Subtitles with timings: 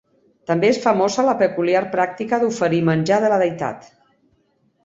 [0.51, 3.91] També és famosa la peculiar pràctica d'oferir menjar de la deïtat.